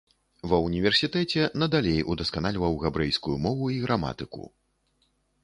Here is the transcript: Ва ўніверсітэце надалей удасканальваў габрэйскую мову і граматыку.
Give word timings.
Ва 0.51 0.57
ўніверсітэце 0.67 1.43
надалей 1.63 2.01
удасканальваў 2.15 2.79
габрэйскую 2.85 3.35
мову 3.45 3.69
і 3.77 3.79
граматыку. 3.87 4.43